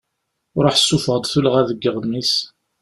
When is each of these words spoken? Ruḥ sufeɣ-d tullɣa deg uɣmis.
Ruḥ 0.63 0.75
sufeɣ-d 0.79 1.25
tullɣa 1.31 1.61
deg 1.69 1.83
uɣmis. 1.95 2.33